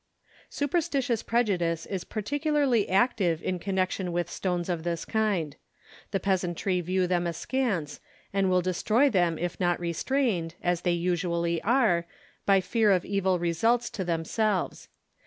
[0.49, 5.55] Superstitious prejudice is particularly active in connection with stones of this kind.
[6.09, 7.99] The peasantry view them askance,
[8.33, 12.07] and will destroy them if not restrained, as they usually are,
[12.47, 14.89] by fear of evil results to themselves.